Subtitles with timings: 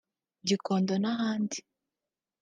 [0.47, 1.57] Gikondo n’ahandi